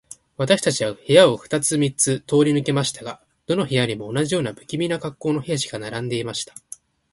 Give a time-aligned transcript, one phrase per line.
[0.35, 6.55] 私たちは部屋を二つ三つ通り抜けましたが、どの部屋にも、同じような無気味な恰好の兵士が並んでいました。